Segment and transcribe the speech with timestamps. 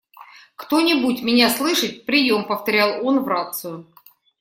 [0.55, 2.07] «Кто-нибудь меня слышит?
[2.07, 3.85] Приём!»,- повторял он в рацию.